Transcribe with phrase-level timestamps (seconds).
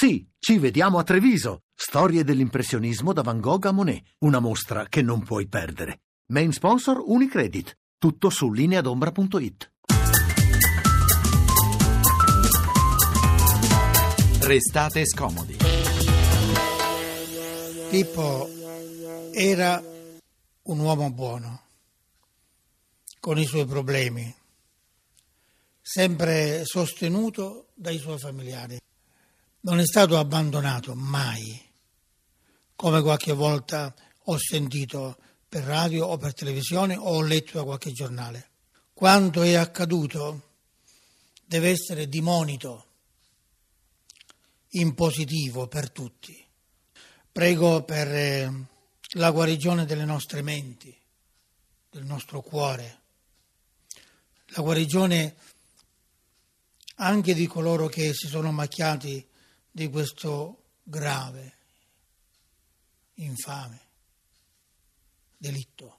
[0.00, 1.64] Sì, ci vediamo a Treviso.
[1.74, 4.02] Storie dell'impressionismo da Van Gogh a Monet.
[4.20, 6.00] Una mostra che non puoi perdere.
[6.28, 7.76] Main sponsor Unicredit.
[7.98, 9.72] Tutto su lineadombra.it.
[14.40, 15.58] Restate scomodi.
[17.90, 18.48] Pippo
[19.32, 19.82] era
[20.62, 21.60] un uomo buono,
[23.20, 24.34] con i suoi problemi,
[25.82, 28.78] sempre sostenuto dai suoi familiari.
[29.62, 31.60] Non è stato abbandonato mai,
[32.74, 33.94] come qualche volta
[34.24, 38.48] ho sentito per radio o per televisione o ho letto da qualche giornale.
[38.94, 40.48] Quanto è accaduto
[41.44, 42.86] deve essere di monito
[44.70, 46.42] in positivo per tutti.
[47.30, 48.66] Prego per eh,
[49.14, 50.96] la guarigione delle nostre menti,
[51.90, 53.00] del nostro cuore,
[54.46, 55.34] la guarigione
[56.96, 59.26] anche di coloro che si sono macchiati
[59.70, 61.54] di questo grave,
[63.14, 63.80] infame
[65.36, 65.98] delitto.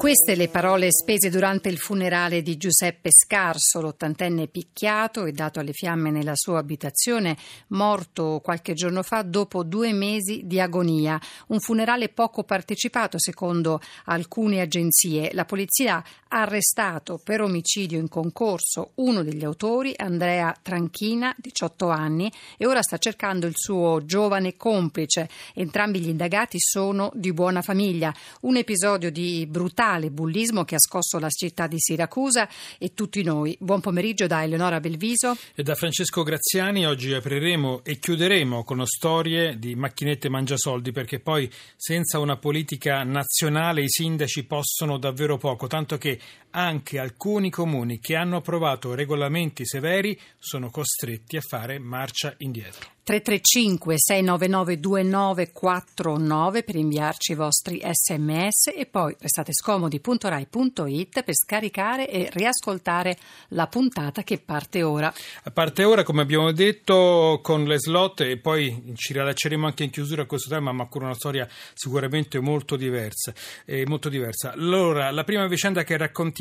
[0.00, 5.74] Queste le parole spese durante il funerale di Giuseppe Scarso, l'ottantenne picchiato e dato alle
[5.74, 7.36] fiamme nella sua abitazione,
[7.68, 11.20] morto qualche giorno fa dopo due mesi di agonia.
[11.48, 15.32] Un funerale poco partecipato secondo alcune agenzie.
[15.34, 22.32] La polizia ha arrestato per omicidio in concorso uno degli autori, Andrea Tranchina, 18 anni,
[22.56, 25.28] e ora sta cercando il suo giovane complice.
[25.54, 28.14] Entrambi gli indagati sono di buona famiglia.
[28.42, 32.48] Un episodio di brutale brutale bullismo che ha scosso la città di Siracusa
[32.78, 33.56] e tutti noi.
[33.60, 36.86] Buon pomeriggio da Eleonora Belviso e da Francesco Graziani.
[36.86, 43.82] Oggi apriremo e chiuderemo con storie di macchinette mangiasoldi perché poi senza una politica nazionale
[43.82, 46.18] i sindaci possono davvero poco, tanto che
[46.50, 52.98] anche alcuni comuni che hanno approvato regolamenti severi sono costretti a fare marcia indietro.
[53.02, 62.28] 335 699 2949 per inviarci i vostri sms e poi restate scomodi.rai.it per scaricare e
[62.32, 63.16] riascoltare
[63.48, 65.12] la puntata che parte ora.
[65.52, 70.22] Parte ora, come abbiamo detto, con le slot e poi ci rilacceremo anche in chiusura
[70.22, 73.32] a questo tema, ma con una storia sicuramente molto diversa.
[73.64, 74.52] Eh, molto diversa.
[74.52, 76.39] Allora, la prima vicenda che raccontiamo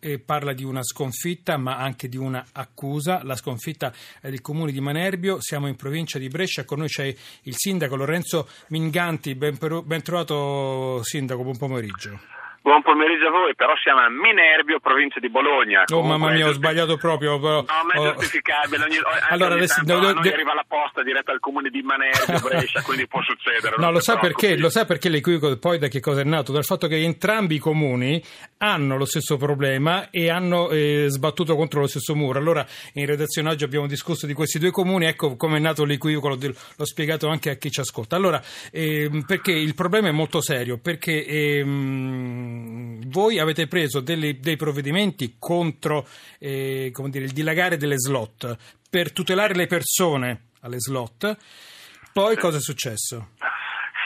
[0.00, 3.22] eh, parla di una sconfitta, ma anche di una accusa.
[3.24, 5.40] La sconfitta è del comune di Manerbio.
[5.40, 6.64] Siamo in provincia provincia di Brescia.
[6.64, 9.34] Con noi c'è il sindaco Lorenzo Minganti.
[9.34, 12.37] Ben, ben trovato, sindaco, buon pomeriggio.
[12.68, 15.84] Buon pomeriggio a voi, però siamo a Minerbio, provincia di Bologna.
[15.90, 17.40] Oh mamma mia, ho sbagliato proprio.
[17.40, 17.62] Però...
[17.62, 18.12] No, ma è oh.
[18.12, 18.84] giustificabile.
[18.84, 18.96] Ogni,
[19.30, 23.06] allora, ogni adesso, tanto, devo, arriva la posta diretta al comune di Manerbio, Brescia, quindi
[23.06, 23.76] può succedere.
[23.78, 26.52] No, lo sa, perché, lo sa perché l'equivoco poi da che cosa è nato?
[26.52, 28.22] Dal fatto che entrambi i comuni
[28.58, 32.38] hanno lo stesso problema e hanno eh, sbattuto contro lo stesso muro.
[32.38, 36.28] Allora, in redazione oggi abbiamo discusso di questi due comuni, ecco come è nato l'equivoco,
[36.28, 38.14] l'ho, l'ho spiegato anche a chi ci ascolta.
[38.14, 41.64] Allora, eh, perché il problema è molto serio, perché eh,
[43.06, 46.06] voi avete preso delle, dei provvedimenti contro
[46.38, 48.56] eh, dire, il dilagare delle slot
[48.88, 51.36] per tutelare le persone alle slot.
[52.12, 53.30] Poi cosa è successo?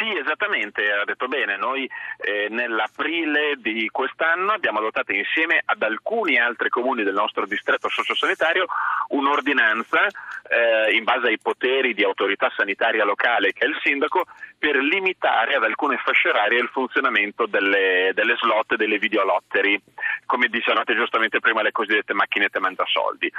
[0.02, 1.56] Sì, esattamente, ha detto bene.
[1.56, 7.88] Noi eh, nell'aprile di quest'anno abbiamo adottato insieme ad alcuni altri comuni del nostro distretto
[7.88, 8.66] sociosanitario
[9.10, 10.06] un'ordinanza
[10.48, 14.24] eh, in base ai poteri di autorità sanitaria locale che è il sindaco
[14.58, 19.80] per limitare ad alcune fasce orarie il funzionamento delle, delle slot e delle videolottery,
[20.26, 23.32] come dicevate giustamente prima le cosiddette macchinette mangiasoldi.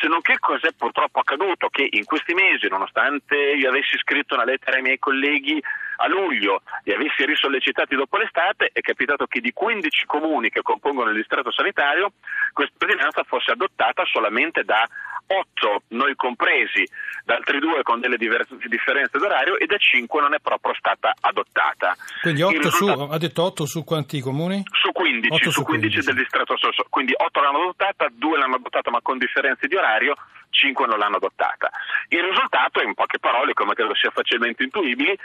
[0.00, 1.68] Se non che cos'è purtroppo accaduto?
[1.68, 5.62] Che in questi mesi, nonostante io avessi scritto una lettera ai miei colleghi
[5.96, 11.10] a luglio li avessi risollecitati dopo l'estate, è capitato che di 15 comuni che compongono
[11.10, 12.12] il distretto sanitario
[12.52, 14.86] questa ordinanza fosse adottata solamente da
[15.26, 16.86] 8, noi compresi,
[17.24, 21.14] da altri due con delle diverse differenze d'orario e da 5 non è proprio stata
[21.20, 21.96] adottata.
[22.20, 23.06] Quindi 8 risultato...
[23.06, 24.62] su, ha detto 8 su quanti comuni?
[24.70, 28.90] Su 15, su 15, 15 del distretto sanitario, quindi 8 l'hanno adottata, 2 l'hanno adottata
[28.90, 30.14] ma con differenze di orario,
[30.50, 31.70] 5 non l'hanno adottata.
[32.08, 35.16] Il risultato, in poche parole, come credo sia facilmente intuibile,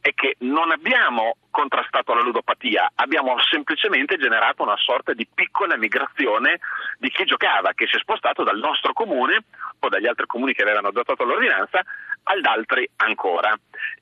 [0.00, 6.60] è che non abbiamo contrastato la ludopatia, abbiamo semplicemente generato una sorta di piccola migrazione
[6.98, 9.44] di chi giocava, che si è spostato dal nostro comune
[9.78, 11.80] o dagli altri comuni che avevano adottato l'ordinanza
[12.22, 13.54] ad altri ancora.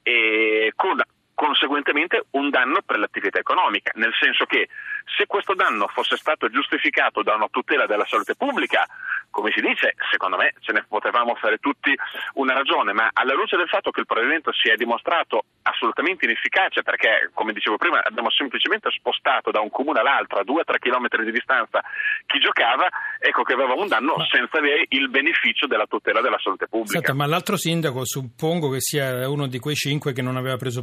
[0.03, 1.01] E con
[1.45, 4.69] conseguentemente un danno per l'attività economica, nel senso che
[5.17, 8.87] se questo danno fosse stato giustificato da una tutela della salute pubblica,
[9.29, 11.95] come si dice, secondo me ce ne potevamo fare tutti
[12.35, 16.83] una ragione, ma alla luce del fatto che il provvedimento si è dimostrato assolutamente inefficace
[16.83, 21.33] perché, come dicevo prima, abbiamo semplicemente spostato da un comune all'altro a 2-3 km di
[21.33, 21.83] distanza
[22.27, 22.89] chi giocava,
[23.19, 24.27] ecco che aveva un danno ma...
[24.31, 27.01] senza avere il beneficio della tutela della salute pubblica.
[27.01, 30.81] Senta, ma l'altro sindaco suppongo che sia uno di quei cinque che non aveva preso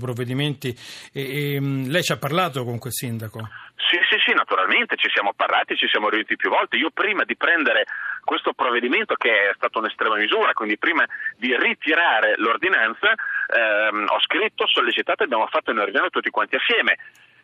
[0.51, 0.75] provvedimenti
[1.13, 3.47] e, e lei ci ha parlato con quel sindaco?
[3.75, 6.77] Sì, sì, sì, naturalmente ci siamo parlati, ci siamo riuniti più volte.
[6.77, 7.85] Io prima di prendere
[8.23, 11.05] questo provvedimento che è stato un'estrema misura, quindi prima
[11.35, 16.97] di ritirare l'ordinanza, ehm, ho scritto, sollecitato e abbiamo fatto una riunione tutti quanti assieme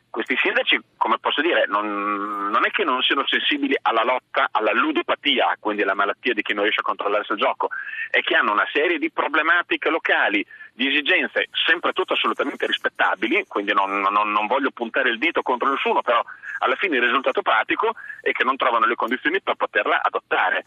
[0.10, 4.72] questi sindaci, come posso dire, non, non, è che non siano sensibili alla lotta alla
[4.72, 7.70] ludopatia, quindi alla malattia di chi non riesce a controllarsi il gioco,
[8.10, 10.46] è che hanno una serie di problematiche locali,
[10.78, 15.72] di esigenze, sempre tutte assolutamente rispettabili, quindi non, non, non voglio puntare il dito contro
[15.72, 16.24] nessuno, però
[16.60, 20.66] alla fine il risultato pratico è che non trovano le condizioni per poterla adottare.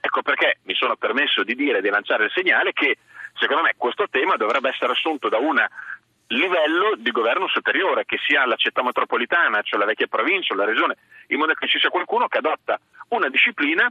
[0.00, 2.98] Ecco perché mi sono permesso di dire, di lanciare il segnale che
[3.38, 5.70] secondo me questo tema dovrebbe essere assunto da una
[6.26, 10.96] livello di governo superiore, che sia la città metropolitana, cioè la vecchia provincia la regione,
[11.28, 12.80] in modo che ci sia qualcuno che adotta
[13.10, 13.88] una disciplina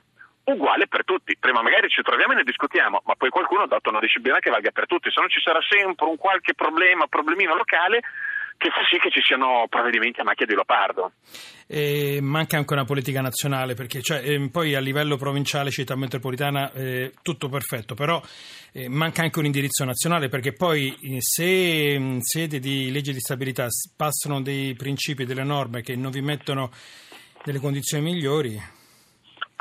[0.51, 1.37] uguale per tutti.
[1.39, 4.71] Prima magari ci troviamo e ne discutiamo, ma poi qualcuno adotta una disciplina che valga
[4.71, 8.01] per tutti, se no ci sarà sempre un qualche problema, problemino locale
[8.61, 11.13] che fa sì che ci siano provvedimenti a macchia di leopardo.
[11.65, 16.71] E manca anche una politica nazionale, perché cioè, eh, poi a livello provinciale, città metropolitana,
[16.73, 18.21] eh, tutto perfetto, però
[18.71, 23.19] eh, manca anche un indirizzo nazionale, perché poi eh, se in sede di legge di
[23.19, 23.65] stabilità
[23.97, 26.69] passano dei principi, delle norme che non vi mettono
[27.43, 28.80] delle condizioni migliori.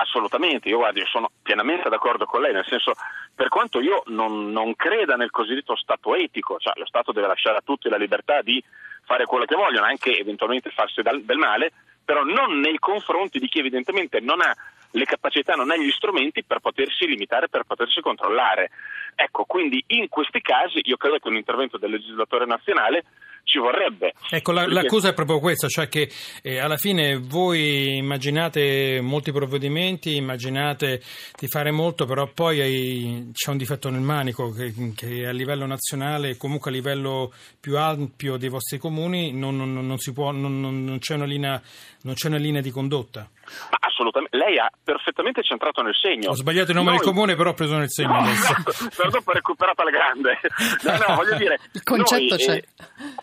[0.01, 2.95] Assolutamente, io, guardi, sono pienamente d'accordo con lei, nel senso
[3.35, 7.59] per quanto io non, non creda nel cosiddetto Stato etico, cioè lo Stato deve lasciare
[7.59, 8.63] a tutti la libertà di
[9.05, 13.49] fare quello che vogliono, anche eventualmente farsi del, del male, però non nei confronti di
[13.49, 14.57] chi evidentemente non ha
[14.93, 18.71] le capacità, non ha gli strumenti per potersi limitare, per potersi controllare.
[19.15, 23.05] Ecco, quindi in questi casi io credo che un intervento del legislatore nazionale
[23.45, 24.13] ci vorrebbe.
[24.31, 26.09] Ecco, la, l'accusa è proprio questa, cioè che
[26.43, 31.03] eh, alla fine voi immaginate molti provvedimenti, immaginate
[31.39, 35.67] di fare molto, però poi hai, c'è un difetto nel manico che, che, a livello
[35.67, 41.17] nazionale, comunque a livello più ampio dei vostri comuni, non, non, non, può, non c'è,
[41.17, 41.61] linea,
[42.03, 43.29] non c'è una linea di condotta.
[43.71, 46.31] Ma assolutamente, lei ha perfettamente centrato nel segno.
[46.31, 46.99] Ho sbagliato il nome Noi...
[46.99, 48.55] del comune, però ho preso nel segno no, adesso.
[49.03, 50.39] No, dopo recuperata la grande.
[50.83, 52.55] No, no, voglio dire, il concetto noi, c'è.
[52.55, 52.65] Eh,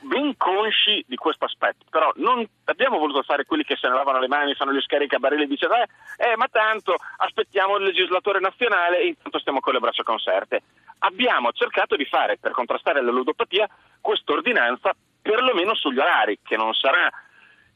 [0.02, 4.20] ben consci di questo aspetto, però non abbiamo voluto fare quelli che se ne lavano
[4.20, 5.88] le mani, fanno gli scaricabarelli e dicono eh,
[6.18, 10.62] eh, ma tanto aspettiamo il legislatore nazionale e intanto stiamo con le braccia conserte.
[11.00, 13.68] Abbiamo cercato di fare, per contrastare la ludopatia,
[14.02, 17.12] questa ordinanza perlomeno sugli orari, che non sarà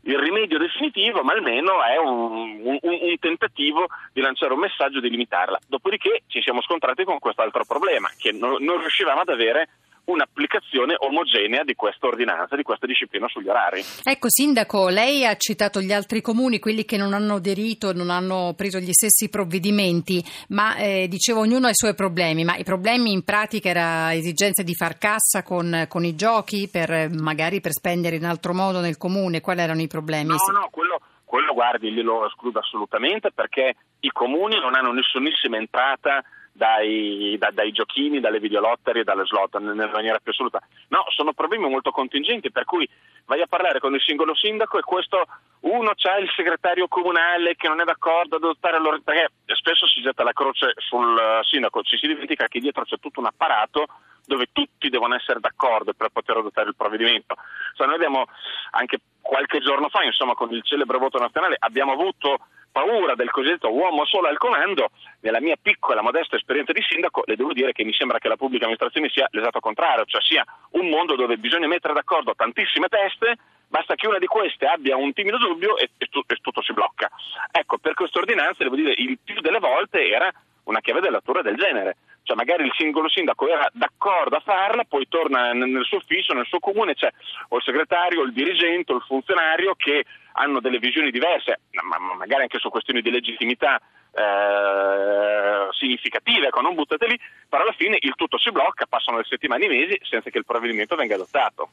[0.03, 5.09] il rimedio definitivo, ma almeno è un, un, un, tentativo di lanciare un messaggio di
[5.09, 5.59] limitarla.
[5.67, 9.69] Dopodiché ci siamo scontrati con quest'altro problema, che non, non riuscivamo ad avere
[10.05, 13.83] un'applicazione omogenea di questa ordinanza, di questa disciplina sugli orari.
[14.03, 18.53] Ecco, Sindaco, lei ha citato gli altri comuni, quelli che non hanno aderito, non hanno
[18.55, 23.11] preso gli stessi provvedimenti, ma eh, dicevo ognuno ha i suoi problemi, ma i problemi
[23.11, 28.15] in pratica era esigenza di far cassa con, con i giochi, per, magari per spendere
[28.15, 30.29] in altro modo nel comune, quali erano i problemi?
[30.29, 36.23] No, no, quello, quello guardi, glielo escludo assolutamente perché i comuni non hanno nessunissima entrata
[36.61, 40.61] dai, da, dai, giochini, dalle videolotterie, dalle slot nella maniera più assoluta.
[40.89, 42.87] No, sono problemi molto contingenti, per cui
[43.25, 45.25] vai a parlare con il singolo sindaco e questo
[45.61, 50.01] uno c'ha il segretario comunale che non è d'accordo ad adottare l'ordine, perché spesso si
[50.03, 51.19] getta la croce sul
[51.49, 53.87] sindaco, ci si dimentica che dietro c'è tutto un apparato
[54.23, 57.37] dove tutti devono essere d'accordo per poter adottare il provvedimento.
[57.73, 58.25] Cioè, noi abbiamo
[58.71, 62.37] anche qualche giorno fa, insomma, con il celebre voto nazionale, abbiamo avuto
[62.71, 64.89] paura del cosiddetto uomo solo al comando,
[65.21, 68.37] nella mia piccola, modesta esperienza di sindaco, le devo dire che mi sembra che la
[68.37, 73.37] pubblica amministrazione sia l'esatto contrario, cioè sia un mondo dove bisogna mettere d'accordo tantissime teste,
[73.67, 76.73] basta che una di queste abbia un timido dubbio e, e, tu, e tutto si
[76.73, 77.09] blocca.
[77.51, 80.31] Ecco, per questa ordinanza, devo dire, il più delle volte era
[80.63, 81.97] una chiave della del genere.
[82.31, 86.45] Cioè magari il singolo sindaco era d'accordo a farla, poi torna nel suo ufficio, nel
[86.45, 87.11] suo comune, c'è
[87.49, 92.43] o il segretario, il dirigente, o il funzionario che hanno delle visioni diverse, ma magari
[92.43, 93.81] anche su questioni di legittimità
[94.13, 97.19] eh, significative, ecco, non buttate lì,
[97.49, 100.37] però alla fine il tutto si blocca, passano le settimane e i mesi senza che
[100.37, 101.71] il provvedimento venga adottato.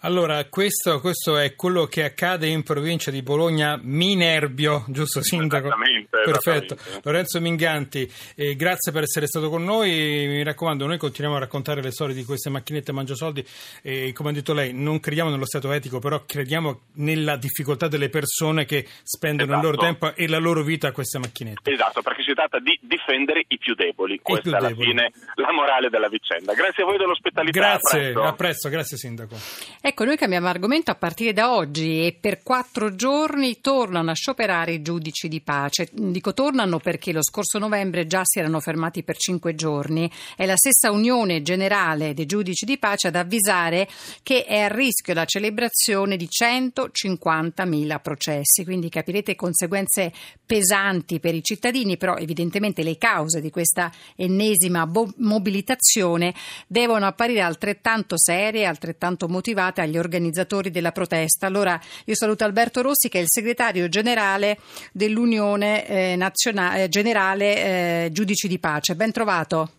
[0.00, 5.66] Allora, questo, questo, è quello che accade in provincia di Bologna, Minerbio, giusto Sindaco?
[5.66, 6.20] Esattamente.
[6.24, 6.74] Perfetto.
[6.74, 7.00] esattamente.
[7.08, 9.90] Lorenzo Minganti, eh, grazie per essere stato con noi.
[9.90, 13.44] Mi raccomando, noi continuiamo a raccontare le storie di queste macchinette mangiasoldi
[13.82, 18.08] e come ha detto lei, non crediamo nello stato etico, però crediamo nella difficoltà delle
[18.08, 19.98] persone che spendono il loro Esatto.
[19.98, 21.70] tempo e la loro vita a queste macchinette.
[21.70, 24.20] Esatto, perché si tratta di difendere i più deboli.
[24.20, 24.88] Questa più è alla deboli.
[24.88, 26.52] fine la morale della vicenda.
[26.54, 27.58] Grazie a voi dell'ospitalità.
[27.58, 28.22] Grazie, a presto.
[28.22, 29.36] a presto, grazie Sindaco.
[29.80, 34.74] Ecco, noi cambiamo argomento a partire da oggi e per quattro giorni tornano a scioperare
[34.74, 35.88] i giudici di pace.
[35.90, 40.10] Dico tornano perché lo scorso novembre già si erano fermati per cinque giorni.
[40.36, 43.88] È la stessa Unione Generale dei Giudici di Pace ad avvisare
[44.22, 50.12] che è a rischio la celebrazione di 150.000 processi, quindi capirete conseguenze
[50.44, 56.34] pesanti per i cittadini, però evidentemente le cause di questa ennesima bo- mobilitazione
[56.66, 61.46] devono apparire altrettanto serie altrettanto motivate agli organizzatori della protesta.
[61.46, 64.58] Allora io saluto Alberto Rossi che è il segretario generale
[64.92, 68.94] dell'Unione eh, Nazionale, eh, Generale eh, Giudici di Pace.
[68.94, 69.70] Ben trovato.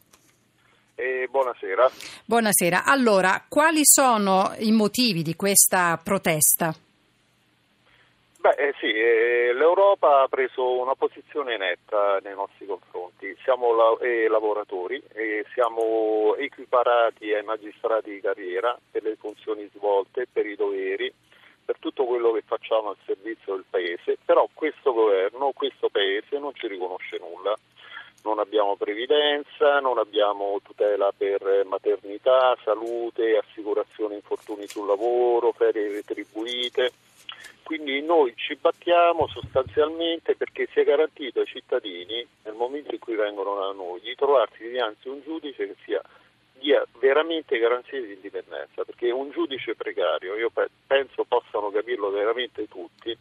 [0.95, 1.91] Eh, buonasera.
[2.25, 2.83] Buonasera.
[2.83, 6.73] Allora, quali sono i motivi di questa protesta?
[8.39, 12.86] Beh, eh, sì, eh, l'Europa ha preso una posizione netta nei nostri confronti.
[13.43, 20.27] Siamo la- eh, lavoratori e siamo equiparati ai magistrati di carriera per le funzioni svolte,
[20.31, 21.11] per i doveri,
[21.63, 26.53] per tutto quello che facciamo al servizio del Paese, però questo governo, questo Paese non
[26.53, 27.55] ci riconosce nulla.
[28.23, 36.91] Non abbiamo previdenza, non abbiamo tutela per maternità, salute, assicurazione infortuni sul lavoro, ferie retribuite.
[37.67, 43.55] Quindi noi ci battiamo sostanzialmente perché sia garantito ai cittadini, nel momento in cui vengono
[43.55, 46.01] da noi, di trovarsi dinanzi a un giudice che sia
[46.53, 52.69] dia veramente garanzie di indipendenza, perché un giudice precario, io pe- penso possano capirlo veramente
[52.69, 53.13] tutti,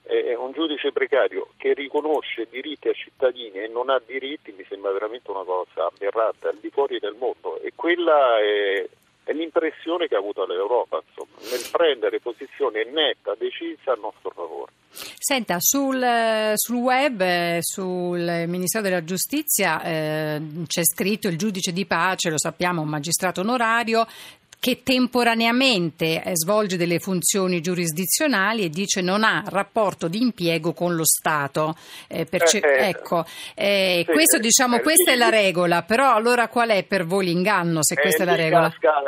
[0.00, 4.92] è un giudice precario che riconosce diritti ai cittadini e non ha diritti mi sembra
[4.92, 7.60] veramente una cosa aberrante al di fuori del mondo.
[7.60, 8.88] E quella è,
[9.28, 14.72] è l'impressione che ha avuto l'Europa insomma, nel prendere posizione netta, decisa a nostro favore.
[14.90, 22.30] Senta, sul, sul web, sul Ministero della Giustizia eh, c'è scritto il giudice di pace,
[22.30, 24.06] lo sappiamo, un magistrato onorario
[24.60, 30.94] che temporaneamente eh, svolge delle funzioni giurisdizionali e dice non ha rapporto di impiego con
[30.96, 31.76] lo Stato.
[32.08, 33.24] Eh, perce- Eh, eh, ecco,
[33.54, 37.04] eh, sì, questo eh, diciamo, eh, questa è la regola, però allora qual è per
[37.04, 38.68] voi l'inganno se questa è la regola?
[38.68, 39.02] casca,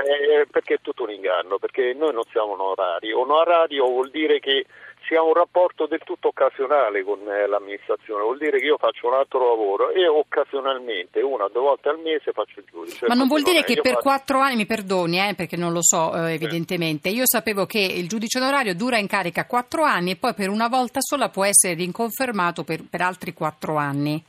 [0.51, 3.13] perché è tutto un inganno, perché noi non siamo onorari.
[3.13, 4.67] Onorario vuol dire che
[5.11, 9.09] si ha un rapporto del tutto occasionale con eh, l'amministrazione, vuol dire che io faccio
[9.09, 13.07] un altro lavoro e occasionalmente, una o due volte al mese, faccio il giudice.
[13.09, 15.83] Ma non vuol dire che per faccio- quattro anni, mi perdoni eh, perché non lo
[15.83, 20.17] so eh, evidentemente, io sapevo che il giudice onorario dura in carica quattro anni e
[20.17, 24.23] poi per una volta sola può essere rinconfermato per, per altri quattro anni.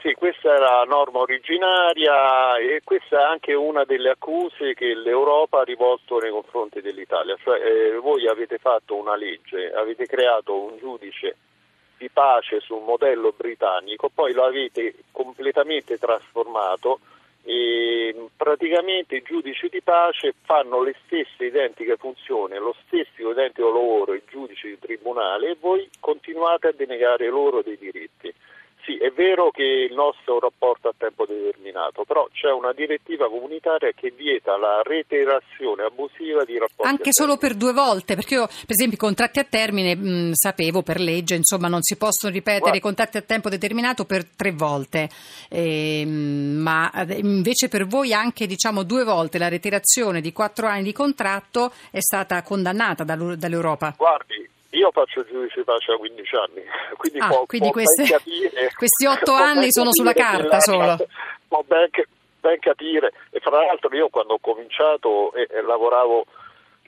[0.00, 5.60] Sì, questa è la norma originaria e questa è anche una delle accuse che l'Europa
[5.60, 7.36] ha rivolto nei confronti dell'Italia.
[7.42, 11.36] Cioè, eh, voi avete fatto una legge, avete creato un giudice
[11.96, 17.00] di pace sul modello britannico, poi lo avete completamente trasformato
[17.42, 24.14] e praticamente i giudici di pace fanno le stesse identiche funzioni, lo stesso identico lavoro
[24.14, 28.34] i giudici di tribunale e voi continuate a denegare loro dei diritti.
[28.86, 33.90] Sì, è vero che il nostro rapporto a tempo determinato, però c'è una direttiva comunitaria
[33.90, 36.88] che vieta la reiterazione abusiva di rapporti.
[36.88, 40.82] Anche solo per due volte, perché io per esempio i contratti a termine mh, sapevo
[40.82, 45.08] per legge, insomma non si possono ripetere i contratti a tempo determinato per tre volte,
[45.48, 50.92] Ehm, ma invece per voi anche diciamo due volte la ritirazione di quattro anni di
[50.92, 53.94] contratto è stata condannata dall'Europa.
[53.96, 54.45] Guardi,
[54.78, 56.62] io faccio il giudice di pace da 15 anni,
[56.96, 60.60] quindi, Ah, può, quindi può queste- capire, questi otto può anni ben sono sulla carta
[60.60, 60.96] solo.
[61.48, 61.88] Può ben,
[62.40, 66.24] ben capire, e fra l'altro io quando ho cominciato e, e lavoravo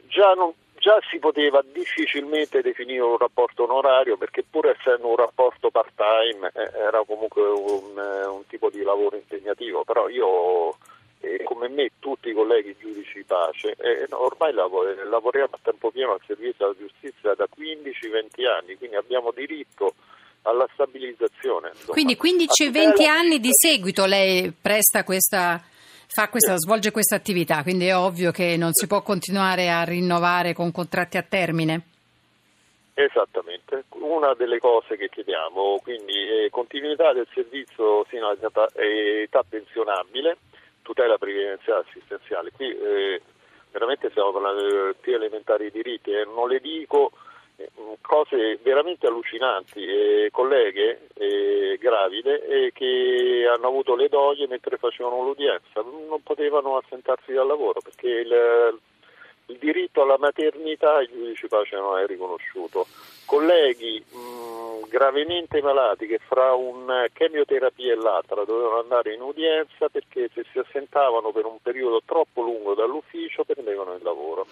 [0.09, 5.71] già, non- già si poteva difficilmente definire un rapporto onorario perché pur essendo un rapporto
[5.71, 10.77] part-time eh, era comunque un, eh, un tipo di lavoro impegnativo, però io
[11.59, 15.91] come me tutti i colleghi giudici di pace, eh, no, ormai lav- lavoriamo a tempo
[15.91, 19.95] pieno al servizio della giustizia da 15-20 anni, quindi abbiamo diritto
[20.43, 21.71] alla stabilizzazione.
[21.71, 21.93] insomma.
[21.93, 25.61] Quindi 15 e A 20 tutela- anni di seguito lei presta questa,
[26.07, 30.55] fa questa, svolge questa attività, quindi è ovvio che non si può continuare a rinnovare
[30.55, 31.83] con contratti a termine.
[32.95, 40.37] Esattamente, una delle cose che chiediamo, quindi eh, continuità del servizio sino all'età età pensionabile,
[40.89, 42.51] tutela previdenziale assistenziale.
[42.51, 43.21] Qui eh,
[43.71, 47.13] veramente stiamo parlando dei più elementari diritti e non le dico
[47.57, 54.79] eh, cose veramente allucinanti, eh, colleghe eh, gravide eh, che hanno avuto le doglie mentre
[54.79, 58.79] facevano l'udienza, non potevano assentarsi dal lavoro perché il,
[59.47, 62.87] il diritto alla maternità i giudici pace non è riconosciuto.
[63.29, 70.31] Colleghi mh, gravemente malati che fra una chemioterapia e l'altra dovevano andare in udienza perché
[70.33, 74.47] se si assentavano per un periodo troppo lungo dall'ufficio perdevano il lavoro.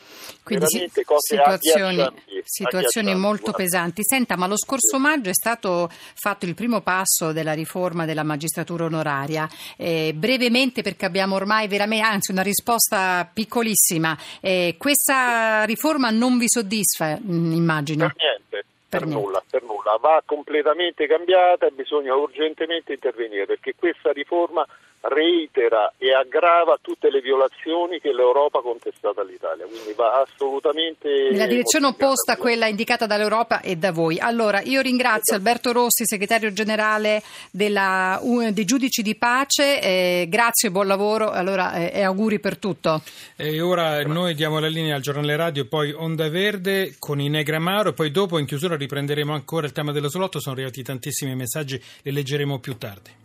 [0.45, 0.67] Quindi
[1.05, 3.63] cose situazioni, agghiaccianti, situazioni agghiaccianti, molto guarda.
[3.63, 4.03] pesanti.
[4.05, 8.85] Senta, ma lo scorso maggio è stato fatto il primo passo della riforma della magistratura
[8.85, 9.49] onoraria.
[9.77, 16.49] Eh, brevemente, perché abbiamo ormai veramente, anzi una risposta piccolissima, eh, questa riforma non vi
[16.49, 18.07] soddisfa, mh, immagino.
[18.07, 18.46] Per niente,
[18.89, 19.99] Per per, nulla, per nulla.
[20.01, 24.67] Va completamente cambiata e bisogna urgentemente intervenire perché questa riforma
[25.01, 31.47] reitera e aggrava tutte le violazioni che l'Europa ha contestato all'Italia, quindi va assolutamente Nella
[31.47, 34.19] direzione opposta a quella indicata dall'Europa e da voi.
[34.19, 40.73] Allora, io ringrazio Alberto Rossi, segretario generale della, dei giudici di pace, eh, grazie e
[40.73, 43.03] buon lavoro allora, eh, e auguri per tutto.
[43.37, 47.93] E ora noi diamo la linea al giornale radio, poi Onda Verde con i Negramaro
[47.93, 50.39] poi dopo in chiusura riprenderemo ancora il tema dello slotto.
[50.39, 53.25] Sono arrivati tantissimi messaggi, li leggeremo più tardi.